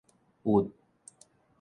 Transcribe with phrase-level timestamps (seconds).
[0.41, 0.71] 聿